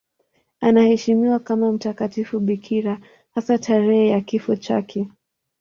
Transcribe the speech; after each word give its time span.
Anaheshimiwa 0.61 1.39
kama 1.39 1.71
mtakatifu 1.71 2.39
bikira, 2.39 2.99
hasa 3.31 3.57
tarehe 3.57 4.07
ya 4.09 4.21
kifo 4.21 4.55
chake. 4.55 5.07